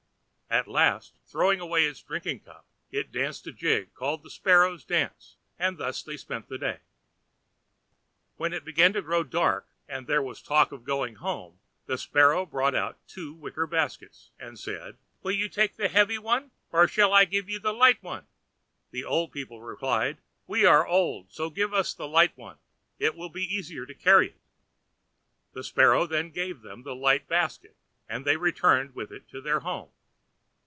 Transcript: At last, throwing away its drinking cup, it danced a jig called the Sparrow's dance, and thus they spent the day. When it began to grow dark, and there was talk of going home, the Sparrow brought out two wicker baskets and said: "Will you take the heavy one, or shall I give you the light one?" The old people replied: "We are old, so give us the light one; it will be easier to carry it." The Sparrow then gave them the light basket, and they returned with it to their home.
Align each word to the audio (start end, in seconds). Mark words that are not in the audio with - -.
At 0.53 0.67
last, 0.67 1.15
throwing 1.25 1.61
away 1.61 1.85
its 1.85 2.03
drinking 2.03 2.41
cup, 2.41 2.65
it 2.91 3.09
danced 3.09 3.47
a 3.47 3.53
jig 3.53 3.93
called 3.93 4.21
the 4.21 4.29
Sparrow's 4.29 4.83
dance, 4.83 5.37
and 5.57 5.77
thus 5.77 6.03
they 6.03 6.17
spent 6.17 6.49
the 6.49 6.57
day. 6.57 6.81
When 8.35 8.51
it 8.51 8.65
began 8.65 8.91
to 8.91 9.01
grow 9.01 9.23
dark, 9.23 9.65
and 9.87 10.07
there 10.07 10.21
was 10.21 10.41
talk 10.41 10.73
of 10.73 10.83
going 10.83 11.15
home, 11.15 11.59
the 11.85 11.97
Sparrow 11.97 12.45
brought 12.45 12.75
out 12.75 12.99
two 13.07 13.31
wicker 13.33 13.65
baskets 13.65 14.31
and 14.37 14.59
said: 14.59 14.97
"Will 15.23 15.31
you 15.31 15.47
take 15.47 15.77
the 15.77 15.87
heavy 15.87 16.17
one, 16.17 16.51
or 16.73 16.85
shall 16.85 17.13
I 17.13 17.23
give 17.23 17.47
you 17.47 17.57
the 17.57 17.71
light 17.73 18.03
one?" 18.03 18.27
The 18.89 19.05
old 19.05 19.31
people 19.31 19.61
replied: 19.61 20.17
"We 20.47 20.65
are 20.65 20.85
old, 20.85 21.31
so 21.31 21.49
give 21.49 21.73
us 21.73 21.93
the 21.93 22.09
light 22.09 22.35
one; 22.37 22.57
it 22.99 23.15
will 23.15 23.29
be 23.29 23.41
easier 23.45 23.85
to 23.85 23.93
carry 23.95 24.31
it." 24.31 24.41
The 25.53 25.63
Sparrow 25.63 26.05
then 26.05 26.29
gave 26.29 26.59
them 26.61 26.83
the 26.83 26.93
light 26.93 27.25
basket, 27.29 27.77
and 28.09 28.25
they 28.25 28.35
returned 28.35 28.93
with 28.93 29.13
it 29.13 29.29
to 29.29 29.39
their 29.39 29.61
home. 29.61 29.91